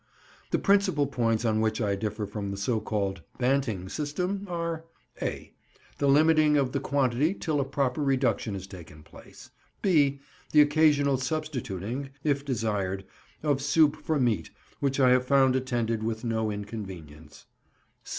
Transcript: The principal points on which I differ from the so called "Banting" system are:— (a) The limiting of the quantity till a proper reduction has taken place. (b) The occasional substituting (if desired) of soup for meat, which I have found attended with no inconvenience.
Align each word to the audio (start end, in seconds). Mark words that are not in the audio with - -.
The 0.49 0.57
principal 0.57 1.05
points 1.05 1.45
on 1.45 1.61
which 1.61 1.79
I 1.79 1.93
differ 1.95 2.25
from 2.25 2.49
the 2.49 2.57
so 2.57 2.79
called 2.79 3.21
"Banting" 3.37 3.87
system 3.87 4.47
are:— 4.49 4.83
(a) 5.21 5.53
The 5.99 6.07
limiting 6.07 6.57
of 6.57 6.71
the 6.71 6.79
quantity 6.79 7.35
till 7.35 7.59
a 7.59 7.65
proper 7.65 8.01
reduction 8.03 8.55
has 8.55 8.65
taken 8.65 9.03
place. 9.03 9.51
(b) 9.83 10.19
The 10.53 10.61
occasional 10.61 11.17
substituting 11.19 12.09
(if 12.23 12.43
desired) 12.43 13.05
of 13.43 13.61
soup 13.61 13.95
for 13.95 14.19
meat, 14.19 14.49
which 14.79 14.99
I 14.99 15.11
have 15.11 15.27
found 15.27 15.55
attended 15.55 16.01
with 16.01 16.23
no 16.23 16.49
inconvenience. 16.49 17.45